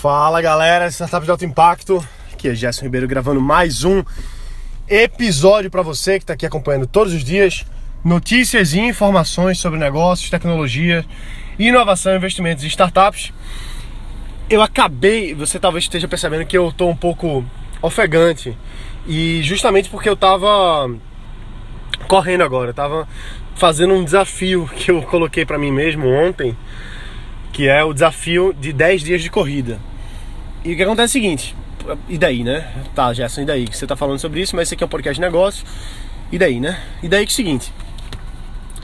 [0.00, 2.02] Fala galera, Startup de Alto Impacto.
[2.32, 4.02] Aqui é Gerson Ribeiro gravando mais um
[4.88, 7.66] episódio para você que está aqui acompanhando todos os dias
[8.02, 11.04] notícias e informações sobre negócios, tecnologia,
[11.58, 13.30] inovação, investimentos e startups.
[14.48, 17.44] Eu acabei, você talvez esteja percebendo que eu estou um pouco
[17.82, 18.56] ofegante
[19.06, 20.90] e justamente porque eu estava
[22.08, 23.06] correndo agora, eu tava
[23.54, 26.56] fazendo um desafio que eu coloquei para mim mesmo ontem
[27.52, 29.89] que é o desafio de 10 dias de corrida.
[30.64, 31.56] E o que acontece é o seguinte,
[32.08, 32.70] e daí, né?
[32.94, 33.66] Tá, Gerson, e daí?
[33.70, 35.64] Você tá falando sobre isso, mas esse aqui é um podcast de negócio.
[36.30, 36.82] E daí, né?
[37.02, 37.72] E daí que é o seguinte,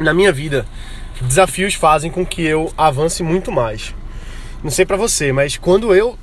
[0.00, 0.66] na minha vida,
[1.20, 3.94] desafios fazem com que eu avance muito mais.
[4.64, 6.18] Não sei para você, mas quando eu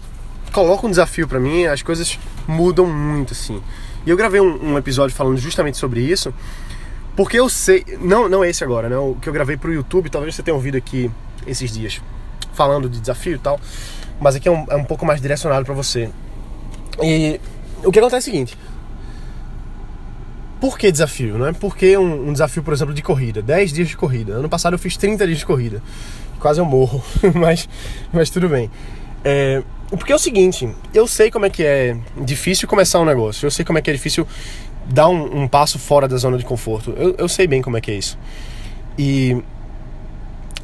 [0.52, 3.61] coloco um desafio para mim, as coisas mudam muito, assim.
[4.05, 6.33] E eu gravei um, um, episódio falando justamente sobre isso,
[7.16, 8.97] porque eu sei, não, não esse agora, né?
[8.97, 11.09] O que eu gravei pro YouTube, talvez você tenha ouvido aqui
[11.45, 12.02] esses dias
[12.53, 13.59] falando de desafio e tal,
[14.23, 16.09] mas aqui é um, é um pouco mais direcionado para você.
[17.04, 17.40] E
[17.84, 18.58] o que acontece é o seguinte:
[20.61, 21.38] por que desafio?
[21.38, 24.34] Não é porque um, um, desafio, por exemplo, de corrida, 10 dias de corrida.
[24.34, 25.84] Ano passado eu fiz 30 dias de corrida,
[26.39, 27.03] quase eu morro,
[27.36, 27.67] mas,
[28.14, 28.72] mas tudo bem.
[29.25, 33.45] É, porque é o seguinte, eu sei como é que é difícil começar um negócio,
[33.45, 34.25] eu sei como é que é difícil
[34.88, 36.94] dar um, um passo fora da zona de conforto.
[36.95, 38.17] Eu, eu sei bem como é que é isso.
[38.97, 39.44] E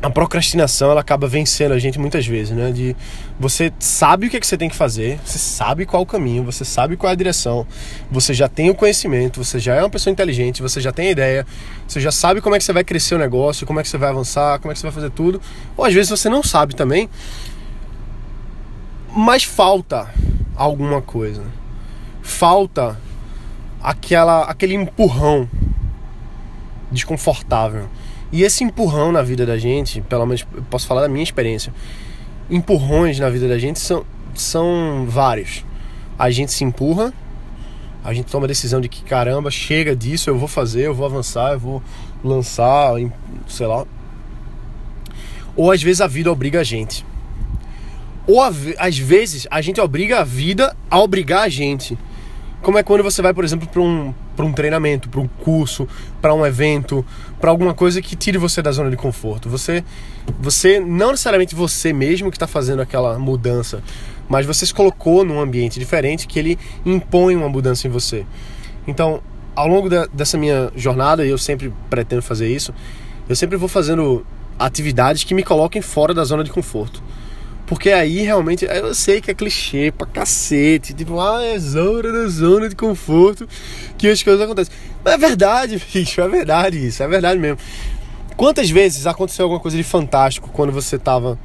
[0.02, 2.72] a procrastinação ela acaba vencendo a gente muitas vezes, né?
[2.72, 2.95] De
[3.38, 6.44] você sabe o que, é que você tem que fazer, você sabe qual o caminho,
[6.44, 7.67] você sabe qual é a direção,
[8.09, 11.11] você já tem o conhecimento, você já é uma pessoa inteligente, você já tem a
[11.11, 11.47] ideia,
[11.86, 13.97] você já sabe como é que você vai crescer o negócio, como é que você
[13.97, 15.42] vai avançar, como é que você vai fazer tudo.
[15.75, 17.09] Ou às vezes você não sabe também,
[19.14, 20.09] mas falta
[20.55, 21.44] alguma coisa.
[22.22, 22.97] Falta
[23.81, 25.50] aquela aquele empurrão
[26.89, 27.89] desconfortável
[28.31, 31.73] e esse empurrão na vida da gente, pelo menos eu posso falar da minha experiência,
[32.49, 34.05] empurrões na vida da gente são,
[34.36, 35.66] são vários.
[36.17, 37.13] A gente se empurra,
[38.03, 41.05] a gente toma a decisão de que caramba, chega disso, eu vou fazer, eu vou
[41.05, 41.83] avançar, eu vou
[42.23, 42.93] lançar,
[43.48, 43.86] sei lá.
[45.55, 47.05] Ou às vezes a vida obriga a gente.
[48.27, 51.98] Ou às vezes a gente obriga a vida a obrigar a gente.
[52.61, 54.14] Como é quando você vai, por exemplo, para um,
[54.45, 55.88] um treinamento, para um curso,
[56.22, 57.05] para um evento,
[57.39, 59.50] para alguma coisa que tire você da zona de conforto.
[59.50, 59.83] Você,
[60.39, 63.82] você não necessariamente você mesmo que está fazendo aquela mudança,
[64.28, 68.26] mas você se colocou num ambiente diferente que ele impõe uma mudança em você.
[68.88, 69.22] Então,
[69.55, 72.73] ao longo da, dessa minha jornada, e eu sempre pretendo fazer isso,
[73.28, 74.26] eu sempre vou fazendo
[74.58, 77.02] atividades que me coloquem fora da zona de conforto.
[77.69, 82.27] Porque aí realmente, eu sei que é clichê pra cacete, tipo, ah, é zona da
[82.27, 83.47] zona de conforto
[83.95, 84.73] que as coisas acontecem.
[85.05, 87.59] Mas é verdade, bicho, é verdade isso, é verdade mesmo.
[88.35, 91.37] Quantas vezes aconteceu alguma coisa de fantástico quando você tava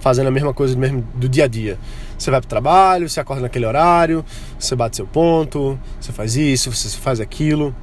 [0.00, 1.78] fazendo a mesma coisa do, mesmo, do dia a dia?
[2.18, 4.22] Você vai pro trabalho, você acorda naquele horário,
[4.58, 7.74] você bate seu ponto, você faz isso, você faz aquilo.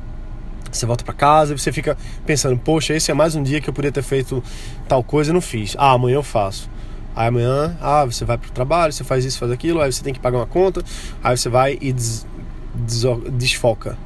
[0.71, 1.97] Você volta para casa e você fica
[2.27, 4.43] pensando, poxa, esse é mais um dia que eu poderia ter feito
[4.87, 5.75] tal coisa e não fiz.
[5.79, 6.69] Ah, amanhã eu faço.
[7.17, 10.13] Aí amanhã, ah, você vai pro trabalho, você faz isso, faz aquilo, aí você tem
[10.13, 10.83] que pagar uma conta,
[11.23, 12.27] aí você vai e des,
[12.75, 13.01] des,
[13.31, 13.97] desfoca.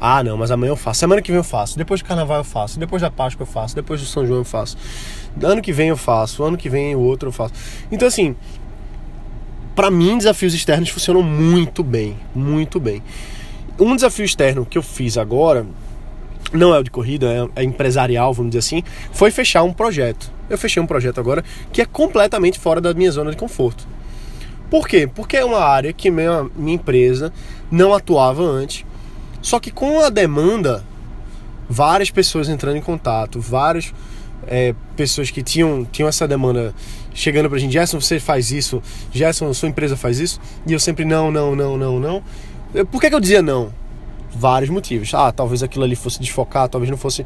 [0.00, 1.00] Ah, não, mas amanhã eu faço.
[1.00, 1.76] Semana que vem eu faço.
[1.76, 2.78] Depois do carnaval eu faço.
[2.78, 3.74] Depois da Páscoa eu faço.
[3.74, 4.76] Depois do São João eu faço.
[5.42, 6.44] Ano que vem eu faço.
[6.44, 7.54] Ano que vem o outro eu faço.
[7.90, 8.36] Então, assim,
[9.74, 12.16] para mim, desafios externos funcionam muito bem.
[12.32, 13.02] Muito bem.
[13.76, 15.66] Um desafio externo que eu fiz agora,
[16.52, 20.35] não é o de corrida, é, é empresarial, vamos dizer assim, foi fechar um projeto.
[20.48, 23.86] Eu fechei um projeto agora que é completamente fora da minha zona de conforto.
[24.70, 25.08] Por quê?
[25.12, 27.32] Porque é uma área que minha, minha empresa
[27.70, 28.84] não atuava antes.
[29.40, 30.84] Só que com a demanda,
[31.68, 33.92] várias pessoas entrando em contato, várias
[34.46, 36.74] é, pessoas que tinham, tinham essa demanda
[37.14, 41.04] chegando pra gente, Gerson, você faz isso, Gerson, sua empresa faz isso, e eu sempre
[41.04, 42.22] não, não, não, não, não.
[42.90, 43.72] Por que, que eu dizia não?
[44.36, 45.12] vários motivos.
[45.14, 47.24] Ah, talvez aquilo ali fosse desfocar, talvez não fosse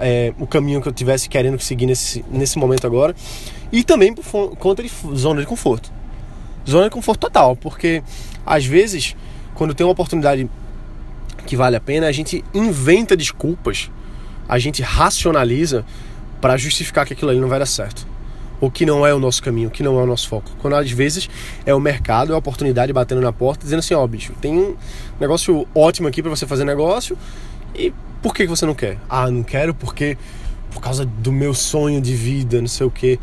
[0.00, 3.14] é, o caminho que eu tivesse querendo seguir nesse, nesse momento agora.
[3.70, 5.92] E também por conta de zona de conforto.
[6.68, 8.02] Zona de conforto total, porque
[8.44, 9.16] às vezes,
[9.54, 10.48] quando tem uma oportunidade
[11.46, 13.90] que vale a pena, a gente inventa desculpas,
[14.48, 15.84] a gente racionaliza
[16.40, 18.06] para justificar que aquilo ali não vai dar certo
[18.60, 20.50] o que não é o nosso caminho, que não é o nosso foco.
[20.60, 21.28] Quando às vezes
[21.64, 24.52] é o mercado, é a oportunidade batendo na porta, dizendo assim, ó, oh, bicho, tem
[24.52, 24.76] um
[25.20, 27.16] negócio ótimo aqui para você fazer negócio
[27.74, 27.92] e
[28.22, 28.98] por que você não quer?
[29.08, 30.16] Ah, não quero porque
[30.70, 33.18] por causa do meu sonho de vida, não sei o que.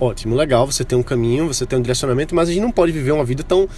[0.00, 2.92] Ótimo, legal, você tem um caminho, você tem um direcionamento, mas a gente não pode
[2.92, 3.68] viver uma vida tão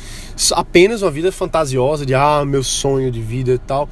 [0.52, 3.88] apenas uma vida fantasiosa de ah, meu sonho de vida e tal.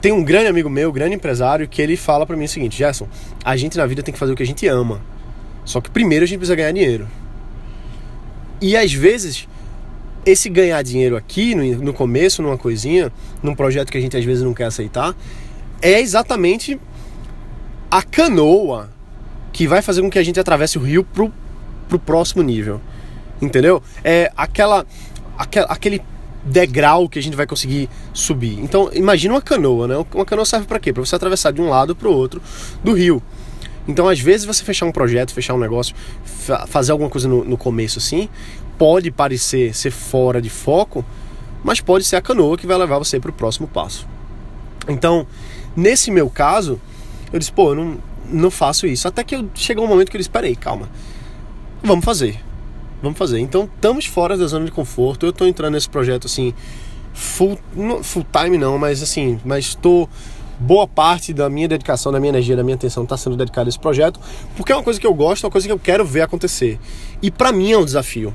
[0.00, 2.78] Tem um grande amigo meu, um grande empresário, que ele fala para mim o seguinte:
[2.78, 3.08] Gerson,
[3.44, 5.00] a gente na vida tem que fazer o que a gente ama.
[5.64, 7.08] Só que primeiro a gente precisa ganhar dinheiro.
[8.60, 9.48] E às vezes,
[10.24, 13.12] esse ganhar dinheiro aqui, no, no começo, numa coisinha,
[13.42, 15.14] num projeto que a gente às vezes não quer aceitar,
[15.80, 16.80] é exatamente
[17.90, 18.90] a canoa
[19.52, 21.32] que vai fazer com que a gente atravesse o rio pro,
[21.88, 22.80] pro próximo nível.
[23.40, 23.82] Entendeu?
[24.02, 24.86] É aquela,
[25.38, 26.02] aquela aquele
[26.44, 28.58] degrau que a gente vai conseguir subir.
[28.60, 30.04] Então, imagina uma canoa, né?
[30.14, 30.92] Uma canoa serve para quê?
[30.92, 32.42] Para você atravessar de um lado para o outro
[32.82, 33.22] do rio.
[33.86, 35.94] Então, às vezes, você fechar um projeto, fechar um negócio,
[36.66, 38.28] fazer alguma coisa no, no começo assim,
[38.78, 41.04] pode parecer ser fora de foco,
[41.62, 44.06] mas pode ser a canoa que vai levar você para o próximo passo.
[44.88, 45.26] Então,
[45.76, 46.80] nesse meu caso,
[47.32, 47.98] eu disse, pô, eu não,
[48.30, 49.08] não faço isso.
[49.08, 50.88] Até que eu, chegou um momento que eu disse, peraí, calma,
[51.82, 52.40] vamos fazer.
[53.02, 53.38] Vamos fazer.
[53.40, 55.26] Então, estamos fora da zona de conforto.
[55.26, 56.54] Eu estou entrando nesse projeto assim,
[57.12, 57.58] full,
[58.02, 60.08] full time não, mas assim, mas estou
[60.58, 63.70] boa parte da minha dedicação, da minha energia, da minha atenção está sendo dedicada a
[63.70, 64.20] esse projeto,
[64.56, 66.78] porque é uma coisa que eu gosto, é uma coisa que eu quero ver acontecer.
[67.20, 68.34] E para mim é um desafio.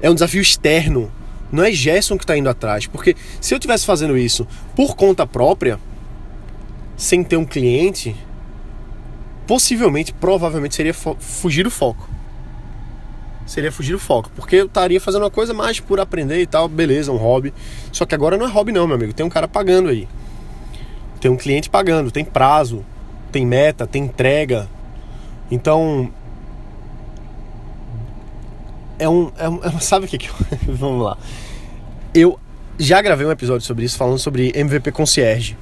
[0.00, 1.10] É um desafio externo.
[1.50, 5.26] Não é Gerson que está indo atrás, porque se eu tivesse fazendo isso por conta
[5.26, 5.80] própria,
[6.98, 8.14] sem ter um cliente,
[9.46, 12.10] possivelmente, provavelmente seria fugir do foco.
[13.46, 16.68] Seria fugir do foco, porque eu estaria fazendo uma coisa mais por aprender e tal,
[16.68, 17.54] beleza, um hobby.
[17.92, 20.08] Só que agora não é hobby não, meu amigo, tem um cara pagando aí.
[21.20, 22.84] Tem um cliente pagando, tem prazo,
[23.30, 24.68] tem meta, tem entrega.
[25.50, 26.12] Então,
[28.98, 30.34] é um, é um, é sabe o que que eu,
[30.74, 31.16] vamos lá.
[32.12, 32.38] Eu
[32.76, 35.56] já gravei um episódio sobre isso falando sobre MVP Concierge.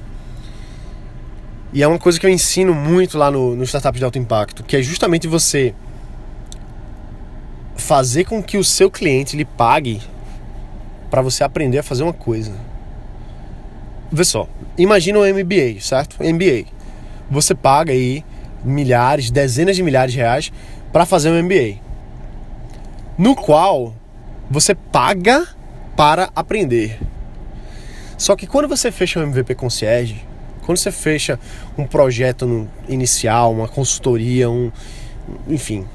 [1.73, 4.63] E é uma coisa que eu ensino muito lá no, no Startup de Alto Impacto,
[4.63, 5.73] que é justamente você
[7.75, 10.01] fazer com que o seu cliente lhe pague
[11.09, 12.53] para você aprender a fazer uma coisa.
[14.11, 14.47] Vê só,
[14.77, 16.17] imagina um MBA, certo?
[16.23, 16.65] MBA.
[17.29, 18.23] Você paga aí
[18.63, 20.51] milhares, dezenas de milhares de reais
[20.91, 21.79] para fazer um MBA.
[23.17, 23.93] No qual
[24.49, 25.45] você paga
[25.95, 26.99] para aprender.
[28.17, 30.25] Só que quando você fecha um MVP Concierge,
[30.67, 31.39] quando você fecha
[31.77, 34.69] um projeto inicial, uma consultoria, um,
[35.47, 35.87] enfim,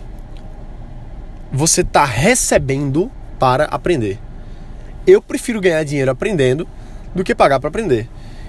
[1.52, 4.18] você está recebendo para aprender.
[5.06, 6.66] Eu prefiro ganhar dinheiro aprendendo
[7.14, 8.08] do que pagar para aprender.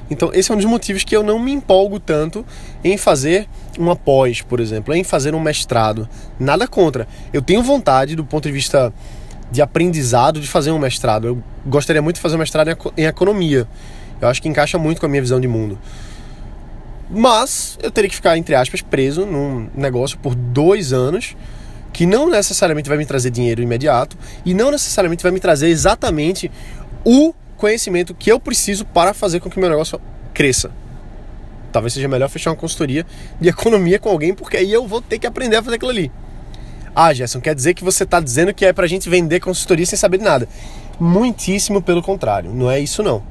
[0.10, 2.46] Então, esse é um dos motivos que eu não me empolgo tanto
[2.86, 3.46] em fazer
[3.78, 6.08] uma pós, por exemplo, em fazer um mestrado.
[6.40, 7.06] Nada contra.
[7.34, 8.94] Eu tenho vontade, do ponto de vista
[9.52, 11.28] de aprendizado, de fazer um mestrado.
[11.28, 13.68] Eu gostaria muito de fazer um mestrado em economia.
[14.22, 15.78] Eu acho que encaixa muito com a minha visão de mundo.
[17.14, 21.36] Mas eu teria que ficar, entre aspas, preso num negócio por dois anos
[21.94, 26.52] que não necessariamente vai me trazer dinheiro imediato e não necessariamente vai me trazer exatamente
[27.06, 30.02] o conhecimento que eu preciso para fazer com que meu negócio
[30.34, 30.72] cresça.
[31.72, 33.06] Talvez seja melhor fechar uma consultoria
[33.40, 36.12] de economia com alguém, porque aí eu vou ter que aprender a fazer aquilo ali.
[36.96, 39.86] Ah, Gerson, quer dizer que você está dizendo que é para a gente vender consultoria
[39.86, 40.48] sem saber de nada.
[41.00, 43.24] Muitíssimo pelo contrário, não é isso não.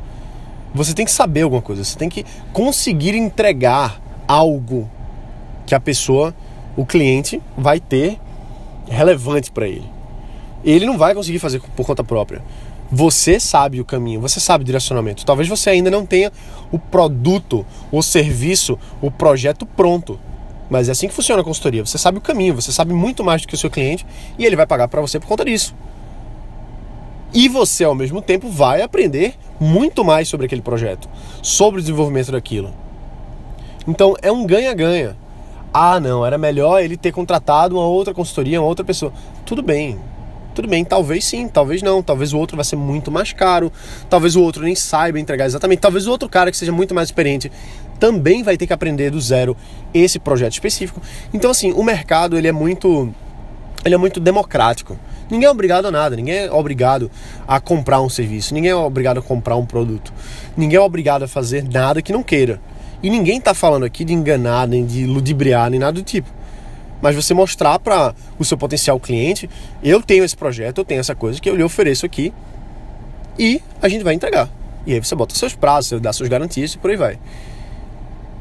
[0.74, 4.88] Você tem que saber alguma coisa, você tem que conseguir entregar algo
[5.66, 6.34] que a pessoa,
[6.76, 8.19] o cliente, vai ter
[8.88, 9.88] relevante para ele.
[10.64, 12.42] Ele não vai conseguir fazer por conta própria.
[12.90, 15.24] Você sabe o caminho, você sabe o direcionamento.
[15.24, 16.30] Talvez você ainda não tenha
[16.70, 20.20] o produto, o serviço, o projeto pronto.
[20.69, 21.84] Mas é assim que funciona a consultoria.
[21.84, 24.06] Você sabe o caminho, você sabe muito mais do que o seu cliente
[24.38, 25.74] e ele vai pagar para você por conta disso.
[27.34, 31.08] E você, ao mesmo tempo, vai aprender muito mais sobre aquele projeto,
[31.40, 32.74] sobre o desenvolvimento daquilo.
[33.86, 35.16] Então é um ganha-ganha.
[35.72, 39.12] Ah, não, era melhor ele ter contratado uma outra consultoria, uma outra pessoa.
[39.46, 39.98] Tudo bem,
[40.52, 42.02] tudo bem, talvez sim, talvez não.
[42.02, 43.72] Talvez o outro vai ser muito mais caro,
[44.10, 45.78] talvez o outro nem saiba entregar exatamente.
[45.78, 47.50] Talvez o outro cara que seja muito mais experiente
[48.00, 49.56] também vai ter que aprender do zero
[49.94, 51.00] esse projeto específico.
[51.32, 53.14] Então, assim, o mercado ele é muito,
[53.84, 54.98] ele é muito democrático.
[55.32, 57.10] Ninguém é obrigado a nada, ninguém é obrigado
[57.48, 60.12] a comprar um serviço, ninguém é obrigado a comprar um produto,
[60.55, 62.60] ninguém é obrigado a fazer nada que não queira.
[63.03, 66.29] E ninguém está falando aqui de enganar, nem de ludibriar, nem nada do tipo.
[67.01, 69.48] Mas você mostrar para o seu potencial cliente,
[69.82, 72.31] eu tenho esse projeto, eu tenho essa coisa que eu lhe ofereço aqui
[73.39, 74.51] e a gente vai entregar.
[74.86, 77.19] E aí você bota seus prazos, dá suas garantias e por aí vai.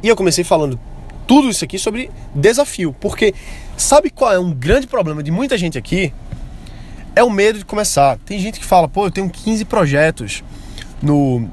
[0.04, 0.78] E eu comecei falando
[1.26, 3.34] tudo isso aqui sobre desafio, porque
[3.78, 6.12] sabe qual é um grande problema de muita gente aqui?
[7.16, 8.18] É o medo de começar.
[8.26, 10.44] Tem gente que fala, pô, eu tenho 15 projetos
[11.02, 11.48] no,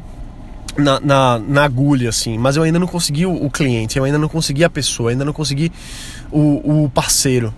[0.77, 4.19] na, na, na, agulha, assim, mas eu ainda não consegui o, o, cliente, eu ainda
[4.19, 5.73] não consegui a pessoa, ainda não consegui
[6.31, 7.53] o, o parceiro.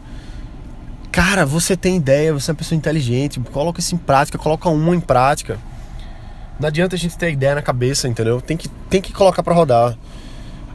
[1.12, 4.94] Cara, você tem ideia, você é uma pessoa inteligente, coloca isso em prática, coloca um
[4.94, 5.58] em prática.
[6.58, 8.40] Não adianta a gente ter ideia na cabeça, entendeu?
[8.40, 9.96] Tem que, tem que colocar para rodar.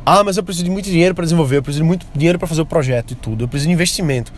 [0.06, 2.48] Ah, mas eu preciso de muito dinheiro para desenvolver, eu preciso de muito dinheiro para
[2.48, 4.32] fazer o projeto e tudo, eu preciso de investimento.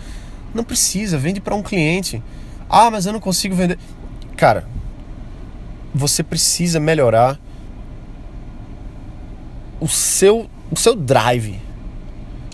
[0.54, 2.22] Não precisa, vende para um cliente
[2.70, 3.78] Ah, mas eu não consigo vender.
[4.36, 4.66] Cara,
[5.94, 7.40] você precisa melhorar
[9.80, 11.60] o seu, o seu drive.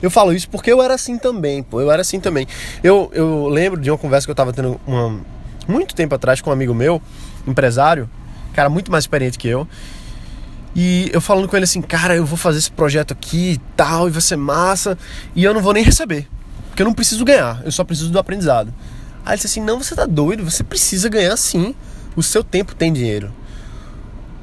[0.01, 1.79] Eu falo isso porque eu era assim também, pô.
[1.79, 2.47] Eu era assim também.
[2.83, 5.21] Eu, eu lembro de uma conversa que eu tava tendo uma,
[5.67, 7.01] muito tempo atrás com um amigo meu,
[7.47, 8.09] empresário,
[8.53, 9.67] cara muito mais experiente que eu.
[10.75, 14.07] E eu falando com ele assim, cara, eu vou fazer esse projeto aqui e tal,
[14.07, 14.97] e vai ser massa,
[15.35, 16.27] e eu não vou nem receber.
[16.69, 18.73] Porque eu não preciso ganhar, eu só preciso do aprendizado.
[19.25, 21.75] Aí ele disse assim: não, você tá doido, você precisa ganhar sim.
[22.15, 23.31] O seu tempo tem dinheiro.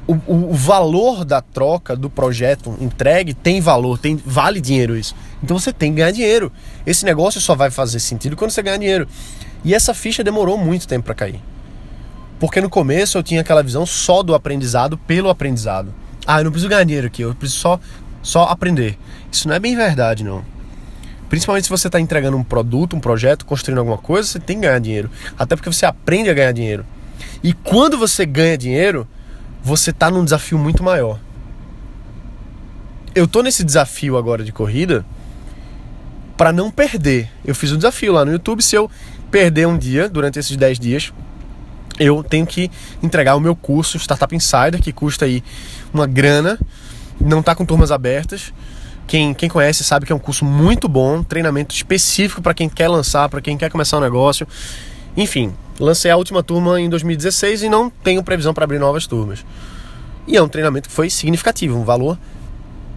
[0.07, 5.15] O, o, o, valor da troca do projeto entregue tem valor, tem vale dinheiro isso.
[5.41, 6.51] Então você tem que ganhar dinheiro.
[6.85, 9.07] Esse negócio só vai fazer sentido quando você ganhar dinheiro.
[9.63, 11.39] E essa ficha demorou muito tempo para cair.
[12.39, 15.93] Porque no começo eu tinha aquela visão só do aprendizado pelo aprendizado.
[16.25, 17.79] Ah, eu não preciso ganhar dinheiro aqui, eu preciso só,
[18.21, 18.97] só aprender.
[19.31, 20.43] Isso não é bem verdade, não.
[21.31, 24.67] Principalmente se você está entregando um produto, um projeto, construindo alguma coisa, você tem que
[24.67, 25.09] ganhar dinheiro.
[25.39, 26.85] Até porque você aprende a ganhar dinheiro.
[27.41, 29.07] E quando você ganha dinheiro,
[29.63, 31.21] você está num desafio muito maior.
[33.15, 35.05] Eu tô nesse desafio agora de corrida
[36.35, 37.29] para não perder.
[37.45, 38.91] Eu fiz um desafio lá no YouTube, se eu
[39.31, 41.13] perder um dia durante esses 10 dias,
[41.97, 42.69] eu tenho que
[43.01, 45.41] entregar o meu curso Startup Insider, que custa aí
[45.93, 46.59] uma grana,
[47.21, 48.51] não está com turmas abertas.
[49.11, 52.87] Quem, quem conhece sabe que é um curso muito bom, treinamento específico para quem quer
[52.87, 54.47] lançar, para quem quer começar um negócio.
[55.17, 59.45] Enfim, lancei a última turma em 2016 e não tenho previsão para abrir novas turmas.
[60.25, 62.17] E é um treinamento que foi significativo, um valor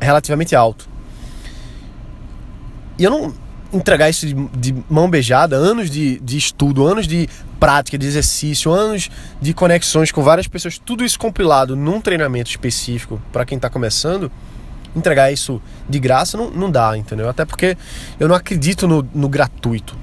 [0.00, 0.88] relativamente alto.
[2.96, 3.34] E eu não
[3.72, 7.28] entregar isso de, de mão beijada, anos de, de estudo, anos de
[7.58, 9.10] prática, de exercício, anos
[9.42, 14.30] de conexões com várias pessoas, tudo isso compilado num treinamento específico para quem está começando
[14.94, 17.28] entregar isso de graça não, não dá, entendeu?
[17.28, 17.76] Até porque
[18.18, 19.96] eu não acredito no, no gratuito.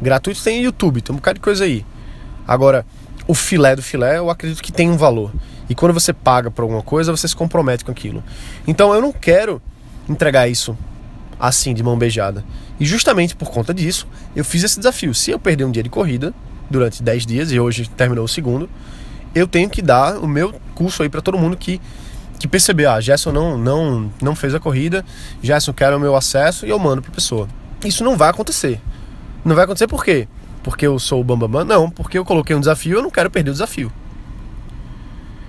[0.00, 1.84] Gratuito tem YouTube, tem um bocado de coisa aí.
[2.46, 2.84] Agora,
[3.26, 5.32] o filé do filé eu acredito que tem um valor.
[5.68, 8.22] E quando você paga por alguma coisa, você se compromete com aquilo.
[8.66, 9.62] Então eu não quero
[10.08, 10.76] entregar isso
[11.38, 12.44] assim, de mão beijada.
[12.78, 15.14] E justamente por conta disso, eu fiz esse desafio.
[15.14, 16.34] Se eu perder um dia de corrida
[16.70, 18.68] durante 10 dias, e hoje terminou o segundo,
[19.34, 21.80] eu tenho que dar o meu curso aí para todo mundo que
[22.38, 25.04] que percebeu, ah, Gerson não, não, não fez a corrida,
[25.42, 27.48] Gerson quer o meu acesso e eu mando para pessoa.
[27.84, 28.80] Isso não vai acontecer.
[29.44, 30.26] Não vai acontecer por quê?
[30.62, 31.64] Porque eu sou o Bambambam?
[31.64, 33.92] Não, porque eu coloquei um desafio e eu não quero perder o desafio.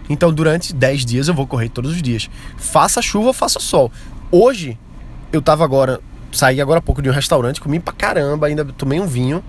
[0.09, 2.29] Então, durante 10 dias eu vou correr todos os dias.
[2.57, 3.91] Faça chuva, faça sol.
[4.31, 4.77] Hoje,
[5.31, 5.99] eu tava agora,
[6.31, 9.43] saí agora há pouco de um restaurante, comi pra caramba, ainda tomei um vinho.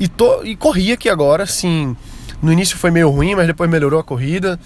[0.00, 1.96] E, tô, e corri aqui agora, assim.
[2.42, 4.58] No início foi meio ruim, mas depois melhorou a corrida.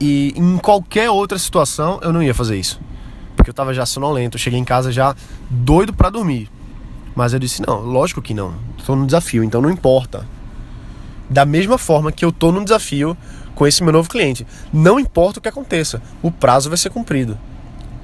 [0.00, 2.80] E em qualquer outra situação eu não ia fazer isso.
[3.36, 5.14] Porque eu tava já sonolento, eu cheguei em casa já
[5.50, 6.50] doido para dormir.
[7.14, 8.54] Mas eu disse: não, lógico que não.
[8.78, 10.26] Estou no desafio, então não importa.
[11.28, 13.16] Da mesma forma que eu tô no desafio
[13.54, 14.46] com esse meu novo cliente.
[14.72, 17.36] Não importa o que aconteça, o prazo vai ser cumprido.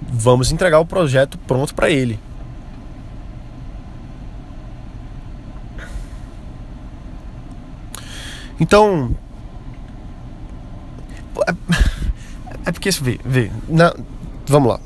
[0.02, 2.18] Vamos entregar o projeto pronto para ele.
[8.58, 9.14] Então,
[12.66, 13.94] é porque, vê, vê na,
[14.46, 14.80] vamos lá.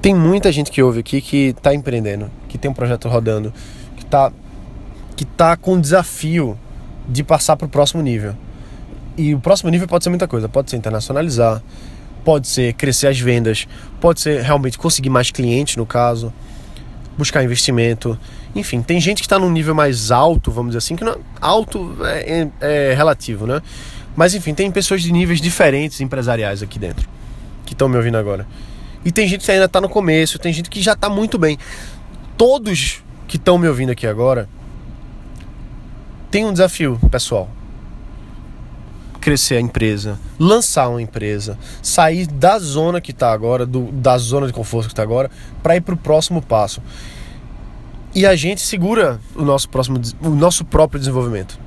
[0.00, 3.52] Tem muita gente que ouve aqui que está empreendendo, que tem um projeto rodando,
[3.96, 4.32] que está
[5.16, 6.58] que tá com o desafio
[7.06, 8.34] de passar para o próximo nível.
[9.16, 11.62] E o próximo nível pode ser muita coisa, pode ser internacionalizar,
[12.24, 13.68] pode ser crescer as vendas,
[14.00, 16.32] pode ser realmente conseguir mais clientes no caso,
[17.18, 18.18] buscar investimento,
[18.54, 21.96] enfim, tem gente que está num nível mais alto, vamos dizer assim, que não, alto
[22.02, 23.60] é, é, é relativo, né?
[24.16, 27.08] Mas enfim, tem pessoas de níveis diferentes empresariais aqui dentro
[27.64, 28.46] que estão me ouvindo agora.
[29.04, 31.56] E tem gente que ainda está no começo, tem gente que já está muito bem.
[32.36, 34.48] Todos que estão me ouvindo aqui agora
[36.30, 37.48] têm um desafio, pessoal.
[39.20, 44.46] Crescer a empresa, lançar uma empresa, sair da zona que está agora, do, da zona
[44.46, 45.30] de conforto que está agora,
[45.62, 46.82] para ir para o próximo passo.
[48.12, 51.58] E a gente segura o nosso próximo, o nosso próprio desenvolvimento.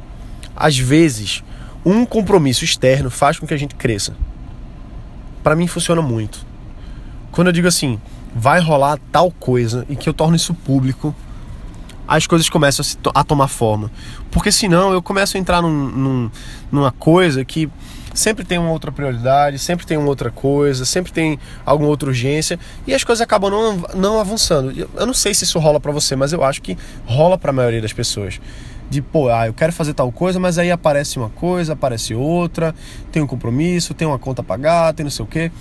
[0.56, 1.44] Às vezes,
[1.86, 4.16] um compromisso externo faz com que a gente cresça.
[5.44, 6.46] Para mim funciona muito.
[7.32, 8.00] Quando eu digo assim,
[8.36, 11.14] vai rolar tal coisa e que eu torno isso público,
[12.08, 13.92] as coisas começam a, se, a tomar forma.
[14.32, 16.32] Porque senão eu começo a entrar num, num,
[16.72, 17.70] numa coisa que
[18.14, 22.60] sempre tem uma outra prioridade, sempre tem uma outra coisa, sempre tem alguma outra urgência
[22.86, 24.72] e as coisas acabam não, não avançando.
[24.96, 27.54] Eu não sei se isso rola para você, mas eu acho que rola para a
[27.54, 28.40] maioria das pessoas
[28.94, 32.74] de pô, ah, eu quero fazer tal coisa, mas aí aparece uma coisa, aparece outra,
[33.12, 35.52] tem um compromisso, tem uma conta a pagar, tem não sei o quê.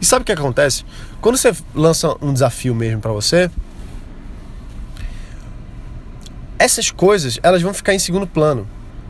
[0.00, 0.84] E sabe o que acontece?
[1.20, 3.50] Quando você lança um desafio mesmo para você,
[6.58, 8.66] essas coisas, elas vão ficar em segundo plano.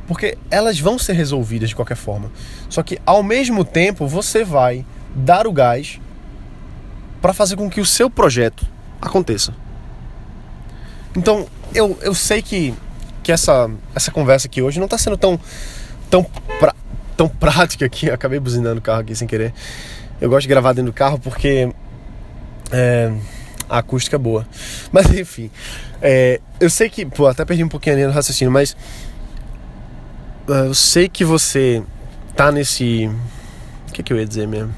[0.07, 2.33] Porque elas vão ser resolvidas de qualquer forma.
[2.69, 4.85] Só que ao mesmo tempo você vai
[5.15, 6.01] dar o gás
[7.21, 8.67] para fazer com que o seu projeto
[9.01, 9.55] aconteça.
[11.17, 12.75] Então, eu, eu sei que,
[13.31, 15.39] que essa, essa conversa aqui hoje não está sendo tão,
[16.11, 16.25] tão,
[16.59, 16.75] pra,
[17.17, 18.11] tão prática aqui.
[18.11, 19.55] Acabei buzinando o carro aqui sem querer.
[20.21, 21.73] Eu gosto de gravar dentro do carro porque
[22.73, 23.13] é,
[23.69, 24.45] a acústica é boa.
[24.91, 25.49] Mas enfim,
[26.03, 27.07] é, eu sei que.
[27.07, 28.77] Pô, até perdi um pouquinho ali no raciocínio, mas
[30.49, 31.83] ah, eu sei que você
[32.35, 33.09] tá nesse.
[33.89, 34.75] O que, que eu ia dizer mesmo?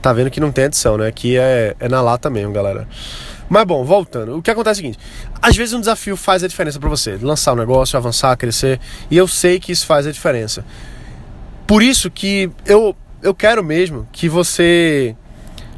[0.00, 1.06] Tá vendo que não tem edição, né?
[1.06, 2.88] Aqui é, é na lata mesmo, galera.
[3.52, 4.38] Mas bom, voltando.
[4.38, 4.98] O que acontece é o seguinte:
[5.42, 7.18] às vezes um desafio faz a diferença para você.
[7.20, 8.80] Lançar um negócio, avançar, crescer.
[9.10, 10.64] E eu sei que isso faz a diferença.
[11.66, 15.14] Por isso que eu, eu quero mesmo que você.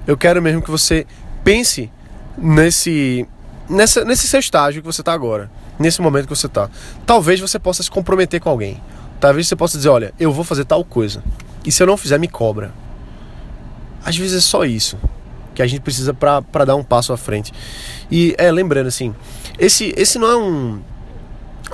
[0.07, 1.04] Eu quero mesmo que você
[1.43, 1.90] pense
[2.38, 3.26] nesse.
[3.69, 6.71] Nessa, nesse seu estágio que você está agora nesse momento que você está.
[7.04, 8.81] Talvez você possa se comprometer com alguém.
[9.19, 11.25] Talvez você possa dizer, olha, eu vou fazer tal coisa.
[11.66, 12.73] E se eu não fizer, me cobra.
[14.04, 14.97] Às vezes é só isso
[15.54, 17.52] que a gente precisa para dar um passo à frente.
[18.11, 19.14] E é, lembrando assim,
[19.58, 20.80] esse, esse não é um,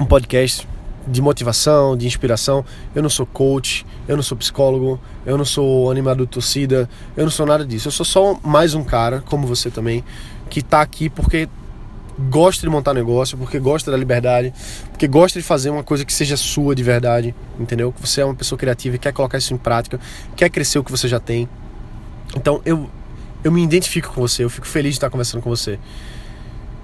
[0.01, 0.69] um podcast
[1.07, 2.65] de motivação, de inspiração.
[2.95, 7.25] Eu não sou coach, eu não sou psicólogo, eu não sou animador de torcida, eu
[7.25, 7.89] não sou nada disso.
[7.89, 10.05] Eu sou só mais um cara, como você também,
[10.49, 11.49] que está aqui porque
[12.29, 14.53] gosta de montar negócio, porque gosta da liberdade,
[14.91, 17.93] porque gosta de fazer uma coisa que seja sua de verdade, entendeu?
[17.93, 19.99] Que você é uma pessoa criativa e quer colocar isso em prática,
[20.37, 21.49] quer crescer o que você já tem.
[22.37, 22.91] Então eu,
[23.43, 25.79] eu me identifico com você, eu fico feliz de estar conversando com você.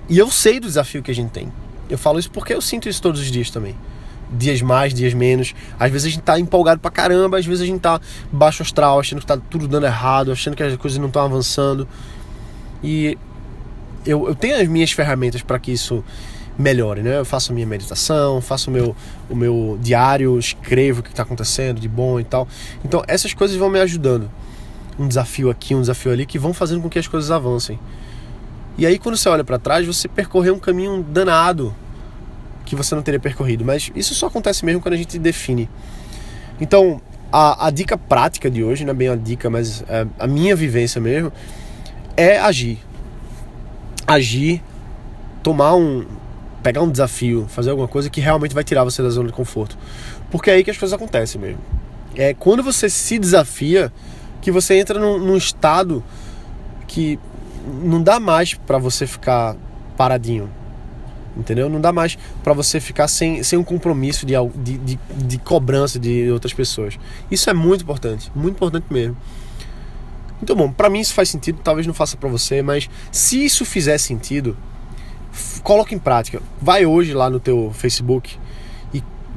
[0.08, 1.52] E eu sei do desafio que a gente tem.
[1.88, 3.74] Eu falo isso porque eu sinto isso todos os dias também.
[4.30, 5.54] Dias mais, dias menos.
[5.78, 8.00] Às vezes a gente tá empolgado pra caramba, às vezes a gente tá
[8.32, 11.86] baixo astral, achando que tá tudo dando errado, achando que as coisas não estão avançando.
[12.82, 13.18] E
[14.04, 16.04] eu, eu tenho as minhas ferramentas para que isso
[16.58, 17.18] melhore, né?
[17.18, 18.96] Eu faço a minha meditação, faço o meu,
[19.28, 22.48] o meu diário, escrevo o que está acontecendo de bom e tal.
[22.84, 24.30] Então essas coisas vão me ajudando.
[24.98, 27.78] Um desafio aqui, um desafio ali, que vão fazendo com que as coisas avancem.
[28.78, 31.74] E aí quando você olha para trás, você percorreu um caminho danado
[32.64, 33.64] que você não teria percorrido.
[33.64, 35.68] Mas isso só acontece mesmo quando a gente define.
[36.60, 37.00] Então
[37.32, 40.54] a, a dica prática de hoje, não é bem a dica, mas é a minha
[40.56, 41.32] vivência mesmo,
[42.16, 42.78] é agir
[44.06, 44.62] agir,
[45.42, 46.06] tomar um.
[46.62, 49.76] pegar um desafio, fazer alguma coisa que realmente vai tirar você da zona de conforto.
[50.30, 51.58] Porque é aí que as coisas acontecem mesmo.
[52.14, 53.92] É quando você se desafia
[54.40, 56.02] que você entra num, num estado
[56.86, 57.18] que
[57.82, 59.56] não dá mais para você ficar
[59.96, 60.50] paradinho.
[61.36, 61.68] Entendeu?
[61.68, 65.98] Não dá mais para você ficar sem, sem um compromisso de, de, de, de cobrança
[65.98, 66.98] de outras pessoas.
[67.30, 69.16] Isso é muito importante, muito importante mesmo.
[70.42, 73.64] Então, bom, para mim isso faz sentido, talvez não faça para você, mas se isso
[73.64, 74.56] fizer sentido,
[75.62, 76.40] coloca em prática.
[76.60, 78.38] Vai hoje lá no teu Facebook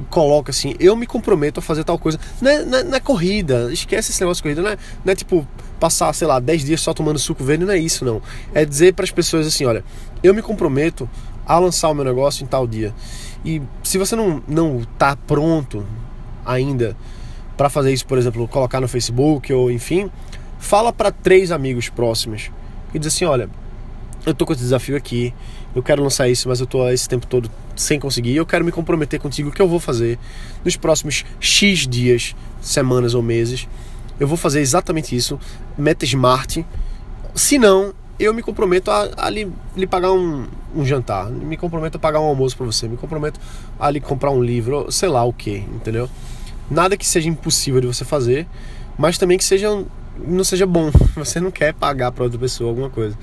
[0.08, 2.18] coloca assim, eu me comprometo a fazer tal coisa.
[2.40, 5.12] Não é, não é, não é corrida, esquece esse negócio de corrida, não é, não
[5.12, 5.46] é tipo
[5.78, 8.20] passar, sei lá, 10 dias só tomando suco verde, não é isso não.
[8.54, 9.84] É dizer para as pessoas assim, olha,
[10.22, 11.08] eu me comprometo
[11.46, 12.94] a lançar o meu negócio em tal dia.
[13.44, 15.84] E se você não não tá pronto
[16.44, 16.96] ainda
[17.56, 20.10] para fazer isso, por exemplo, colocar no Facebook ou enfim,
[20.58, 22.50] fala para três amigos próximos
[22.94, 23.48] e diz assim: olha,
[24.26, 25.34] eu tô com esse desafio aqui,
[25.74, 28.72] eu quero lançar isso, mas eu tô esse tempo todo sem conseguir, eu quero me
[28.72, 30.18] comprometer contigo que eu vou fazer
[30.64, 33.68] nos próximos X dias, semanas ou meses.
[34.18, 35.38] Eu vou fazer exatamente isso,
[35.78, 36.64] meta smart.
[37.34, 41.96] Se não, eu me comprometo a, a lhe, lhe, pagar um, um, jantar, me comprometo
[41.96, 43.40] a pagar um almoço para você, me comprometo
[43.78, 46.08] a lhe comprar um livro, sei lá o que, entendeu?
[46.70, 48.46] Nada que seja impossível de você fazer,
[48.98, 49.68] mas também que seja
[50.26, 50.90] não seja bom.
[51.16, 53.16] Você não quer pagar para outra pessoa alguma coisa.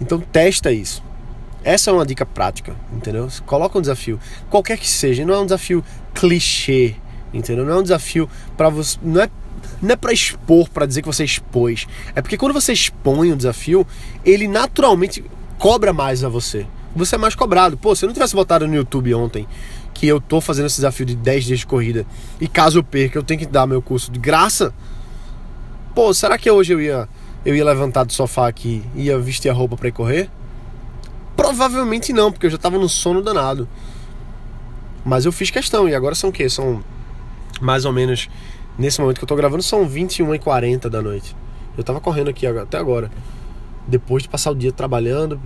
[0.00, 1.02] Então testa isso.
[1.68, 3.28] Essa é uma dica prática, entendeu?
[3.44, 6.94] Coloca um desafio, qualquer que seja, não é um desafio clichê,
[7.30, 7.62] entendeu?
[7.62, 8.26] Não é um desafio
[8.56, 9.28] para você, não é
[9.82, 11.86] não é para expor, para dizer que você expôs.
[12.14, 13.86] É porque quando você expõe um desafio,
[14.24, 15.22] ele naturalmente
[15.58, 16.66] cobra mais a você.
[16.96, 17.76] Você é mais cobrado.
[17.76, 19.46] Pô, se eu não tivesse botado no YouTube ontem
[19.92, 22.06] que eu tô fazendo esse desafio de 10 dias de corrida
[22.40, 24.72] e caso eu perca, eu tenho que dar meu curso de graça,
[25.94, 27.08] Pô, será que hoje eu ia
[27.44, 30.30] eu ia levantar do sofá aqui ia vestir a roupa para correr?
[31.38, 33.68] Provavelmente não, porque eu já tava no sono danado.
[35.04, 36.50] Mas eu fiz questão, e agora são o quê?
[36.50, 36.82] São
[37.60, 38.28] mais ou menos,
[38.76, 41.36] nesse momento que eu tô gravando, são 21 e 40 da noite.
[41.76, 43.08] Eu tava correndo aqui até agora.
[43.86, 45.40] Depois de passar o dia trabalhando,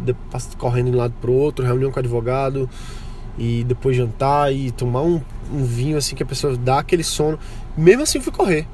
[0.56, 2.70] correndo de um lado pro outro, reunião com advogado,
[3.36, 5.20] e depois jantar e tomar um,
[5.52, 7.38] um vinho assim que a pessoa dá aquele sono.
[7.76, 8.66] Mesmo assim fui correr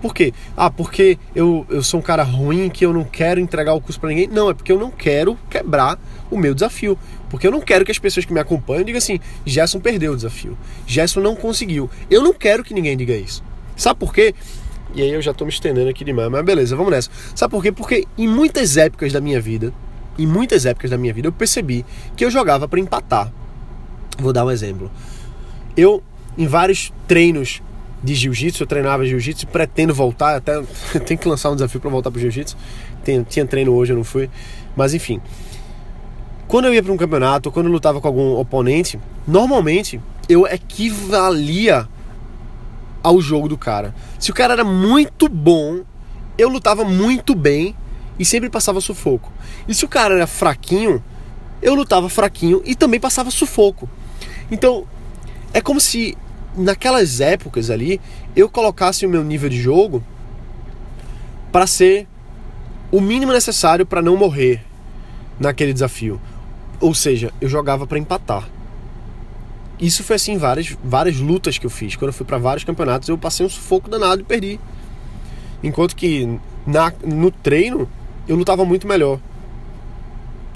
[0.00, 0.32] Por quê?
[0.56, 3.98] Ah, porque eu, eu sou um cara ruim que eu não quero entregar o curso
[3.98, 4.28] para ninguém.
[4.28, 5.98] Não, é porque eu não quero quebrar
[6.30, 6.98] o meu desafio.
[7.30, 10.16] Porque eu não quero que as pessoas que me acompanham digam assim: Gerson perdeu o
[10.16, 10.56] desafio.
[10.86, 11.90] Gerson não conseguiu.
[12.10, 13.42] Eu não quero que ninguém diga isso.
[13.76, 14.34] Sabe por quê?
[14.94, 17.10] E aí eu já tô me estendendo aqui demais, mas beleza, vamos nessa.
[17.34, 17.72] Sabe por quê?
[17.72, 19.72] Porque em muitas épocas da minha vida,
[20.18, 21.84] em muitas épocas da minha vida, eu percebi
[22.16, 23.30] que eu jogava para empatar.
[24.18, 24.90] Vou dar um exemplo.
[25.76, 26.02] Eu,
[26.38, 27.60] em vários treinos
[28.06, 30.62] de jiu-jitsu, eu treinava jiu-jitsu pretendo voltar, até
[31.04, 32.56] tenho que lançar um desafio para voltar pro jiu-jitsu.
[33.28, 34.30] Tinha treino hoje, eu não fui.
[34.76, 35.20] Mas enfim.
[36.48, 41.88] Quando eu ia para um campeonato, quando eu lutava com algum oponente, normalmente eu equivalia
[43.02, 43.92] ao jogo do cara.
[44.18, 45.80] Se o cara era muito bom,
[46.38, 47.74] eu lutava muito bem
[48.16, 49.32] e sempre passava sufoco.
[49.66, 51.02] E se o cara era fraquinho,
[51.60, 53.88] eu lutava fraquinho e também passava sufoco.
[54.48, 54.86] Então,
[55.52, 56.16] é como se
[56.56, 58.00] naquelas épocas ali
[58.34, 60.02] eu colocasse o meu nível de jogo
[61.52, 62.06] para ser
[62.90, 64.62] o mínimo necessário para não morrer
[65.38, 66.20] naquele desafio.
[66.80, 68.48] Ou seja, eu jogava para empatar.
[69.78, 71.96] Isso foi assim várias várias lutas que eu fiz.
[71.96, 74.60] Quando eu fui para vários campeonatos, eu passei um sufoco danado e perdi.
[75.62, 77.88] Enquanto que na, no treino
[78.26, 79.20] eu lutava muito melhor.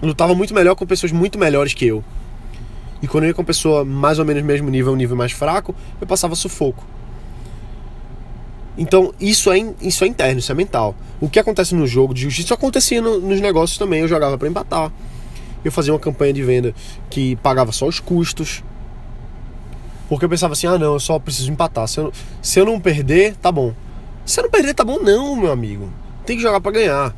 [0.00, 2.02] Eu lutava muito melhor com pessoas muito melhores que eu.
[3.02, 5.74] E quando eu ia com pessoa mais ou menos mesmo nível, um nível mais fraco,
[6.00, 6.84] eu passava sufoco.
[8.76, 10.94] Então, isso é, isso é interno, isso é mental.
[11.20, 14.00] O que acontece no jogo de jiu-jitsu acontecia no, nos negócios também.
[14.00, 14.92] Eu jogava para empatar.
[15.64, 16.74] Eu fazia uma campanha de venda
[17.10, 18.62] que pagava só os custos.
[20.08, 21.86] Porque eu pensava assim: ah, não, eu só preciso empatar.
[21.88, 23.74] Se eu, se eu não perder, tá bom.
[24.24, 25.90] Se eu não perder, tá bom, não, meu amigo.
[26.24, 27.14] Tem que jogar para ganhar.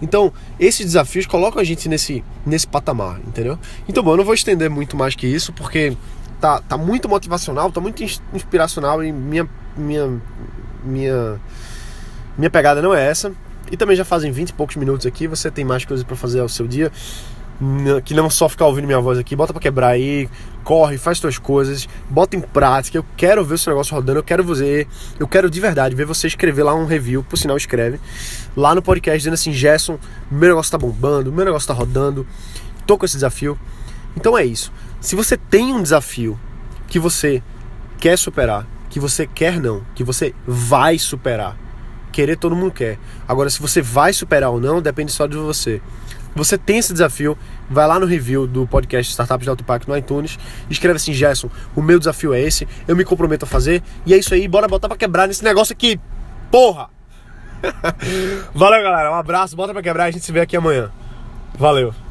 [0.00, 3.58] Então, esses desafios colocam a gente nesse, nesse patamar, entendeu?
[3.88, 5.96] Então, bom, eu não vou estender muito mais que isso, porque
[6.40, 10.20] tá, tá muito motivacional, tá muito inspiracional e minha, minha,
[10.84, 11.40] minha,
[12.36, 13.32] minha pegada não é essa.
[13.70, 16.40] E também já fazem 20 e poucos minutos aqui, você tem mais coisas para fazer
[16.40, 16.92] ao seu dia
[18.04, 20.28] que não só ficar ouvindo minha voz aqui, bota para quebrar aí,
[20.62, 22.98] corre, faz suas coisas, bota em prática.
[22.98, 24.86] Eu quero ver o seu negócio rodando, eu quero ver,
[25.18, 28.00] eu quero de verdade ver você escrever lá um review, por sinal escreve,
[28.56, 29.98] lá no podcast dizendo assim, Gerson,
[30.30, 32.26] meu negócio tá bombando, meu negócio tá rodando,
[32.86, 33.58] tô com esse desafio.
[34.16, 34.72] Então é isso.
[35.00, 36.38] Se você tem um desafio
[36.88, 37.42] que você
[37.98, 41.56] quer superar, que você quer não, que você vai superar.
[42.12, 42.98] Querer todo mundo quer.
[43.28, 45.82] Agora, se você vai superar ou não, depende só de você
[46.36, 47.36] você tem esse desafio,
[47.68, 50.38] vai lá no review do podcast Startups de Alto Impacto no iTunes,
[50.70, 54.16] escreve assim, Gerson, o meu desafio é esse, eu me comprometo a fazer, e é
[54.16, 55.98] isso aí, bora botar pra quebrar nesse negócio aqui,
[56.50, 56.90] porra!
[58.54, 60.90] Valeu, galera, um abraço, bota pra quebrar, a gente se vê aqui amanhã.
[61.58, 62.05] Valeu!